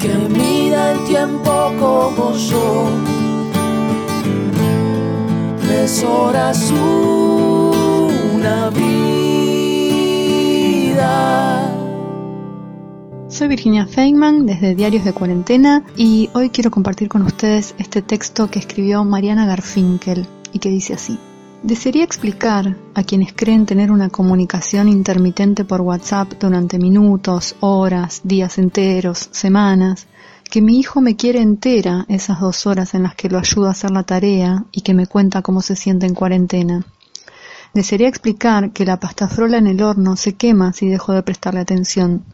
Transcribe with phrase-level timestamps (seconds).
[0.00, 2.88] que mida el tiempo como yo.
[5.62, 8.98] Tres horas una vida.
[13.28, 18.50] Soy Virginia Feynman desde Diarios de Cuarentena y hoy quiero compartir con ustedes este texto
[18.50, 21.18] que escribió Mariana Garfinkel y que dice así.
[21.62, 28.58] Desearía explicar a quienes creen tener una comunicación intermitente por WhatsApp durante minutos, horas, días
[28.58, 30.06] enteros, semanas,
[30.48, 33.72] que mi hijo me quiere entera esas dos horas en las que lo ayudo a
[33.72, 36.86] hacer la tarea y que me cuenta cómo se siente en cuarentena.
[37.74, 41.58] Desearía explicar que la pasta frola en el horno se quema si dejo de prestarle
[41.58, 42.24] atención.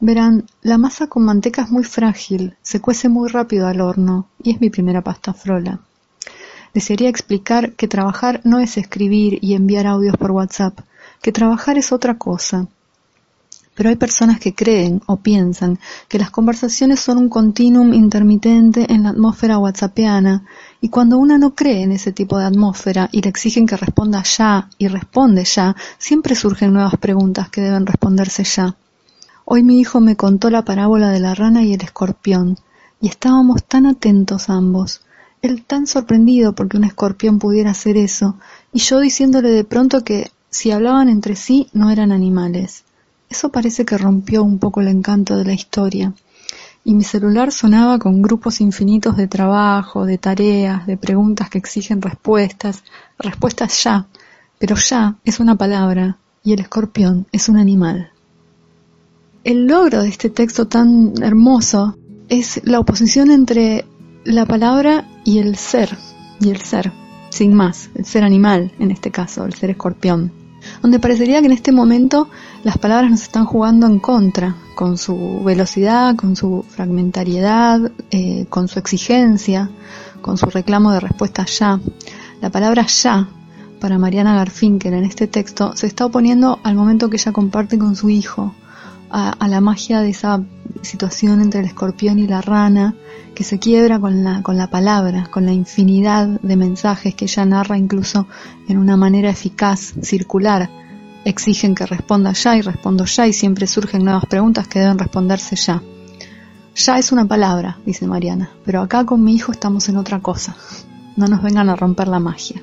[0.00, 4.50] Verán, la masa con manteca es muy frágil, se cuece muy rápido al horno y
[4.50, 5.80] es mi primera pasta frola.
[6.74, 10.80] Desearía explicar que trabajar no es escribir y enviar audios por WhatsApp,
[11.22, 12.66] que trabajar es otra cosa.
[13.76, 19.04] Pero hay personas que creen o piensan que las conversaciones son un continuum intermitente en
[19.04, 20.44] la atmósfera whatsappiana
[20.80, 24.24] y cuando una no cree en ese tipo de atmósfera y le exigen que responda
[24.24, 28.74] ya y responde ya, siempre surgen nuevas preguntas que deben responderse ya.
[29.44, 32.58] Hoy mi hijo me contó la parábola de la rana y el escorpión
[33.00, 35.02] y estábamos tan atentos ambos
[35.46, 38.36] él tan sorprendido porque un escorpión pudiera hacer eso,
[38.72, 42.84] y yo diciéndole de pronto que si hablaban entre sí no eran animales.
[43.28, 46.12] Eso parece que rompió un poco el encanto de la historia.
[46.84, 52.02] Y mi celular sonaba con grupos infinitos de trabajo, de tareas, de preguntas que exigen
[52.02, 52.84] respuestas,
[53.18, 54.06] respuestas ya,
[54.58, 58.10] pero ya es una palabra y el escorpión es un animal.
[59.42, 61.96] El logro de este texto tan hermoso
[62.28, 63.84] es la oposición entre
[64.24, 65.96] la palabra y el ser,
[66.40, 66.92] y el ser,
[67.30, 70.32] sin más, el ser animal en este caso, el ser escorpión,
[70.82, 72.28] donde parecería que en este momento
[72.62, 78.68] las palabras nos están jugando en contra, con su velocidad, con su fragmentariedad, eh, con
[78.68, 79.70] su exigencia,
[80.20, 81.80] con su reclamo de respuesta ya.
[82.40, 83.28] La palabra ya
[83.80, 87.96] para Mariana Garfinkel en este texto se está oponiendo al momento que ella comparte con
[87.96, 88.54] su hijo,
[89.10, 90.42] a la magia de esa
[90.84, 92.94] situación entre el escorpión y la rana,
[93.34, 97.44] que se quiebra con la, con la palabra, con la infinidad de mensajes que ella
[97.44, 98.26] narra incluso
[98.68, 100.70] en una manera eficaz, circular.
[101.24, 105.56] Exigen que responda ya y respondo ya y siempre surgen nuevas preguntas que deben responderse
[105.56, 105.82] ya.
[106.76, 110.56] Ya es una palabra, dice Mariana, pero acá con mi hijo estamos en otra cosa.
[111.16, 112.60] No nos vengan a romper la magia.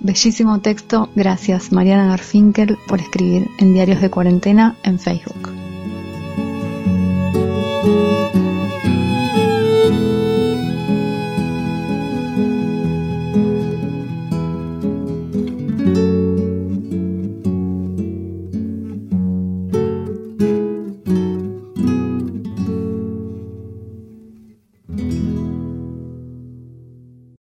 [0.00, 5.57] Bellísimo texto, gracias Mariana Garfinkel por escribir en Diarios de Cuarentena en Facebook.
[7.88, 8.47] Música